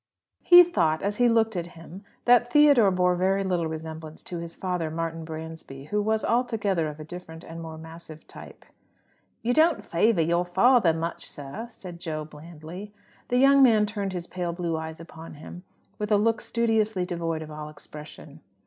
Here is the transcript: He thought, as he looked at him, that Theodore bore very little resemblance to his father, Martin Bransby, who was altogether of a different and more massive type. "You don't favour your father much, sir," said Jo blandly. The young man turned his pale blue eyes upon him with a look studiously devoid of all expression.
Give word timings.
He 0.41 0.63
thought, 0.63 1.03
as 1.03 1.17
he 1.17 1.29
looked 1.29 1.55
at 1.55 1.67
him, 1.77 2.03
that 2.25 2.51
Theodore 2.51 2.89
bore 2.89 3.15
very 3.15 3.43
little 3.43 3.67
resemblance 3.67 4.23
to 4.23 4.39
his 4.39 4.55
father, 4.55 4.89
Martin 4.89 5.23
Bransby, 5.23 5.89
who 5.91 6.01
was 6.01 6.25
altogether 6.25 6.87
of 6.87 6.99
a 6.99 7.03
different 7.03 7.43
and 7.43 7.61
more 7.61 7.77
massive 7.77 8.25
type. 8.27 8.65
"You 9.43 9.53
don't 9.53 9.85
favour 9.85 10.21
your 10.23 10.43
father 10.43 10.91
much, 10.91 11.29
sir," 11.29 11.67
said 11.69 11.99
Jo 11.99 12.25
blandly. 12.25 12.91
The 13.27 13.37
young 13.37 13.61
man 13.61 13.85
turned 13.85 14.13
his 14.13 14.25
pale 14.25 14.53
blue 14.53 14.75
eyes 14.75 14.99
upon 14.99 15.35
him 15.35 15.61
with 15.99 16.11
a 16.11 16.17
look 16.17 16.41
studiously 16.41 17.05
devoid 17.05 17.43
of 17.43 17.51
all 17.51 17.69
expression. 17.69 18.39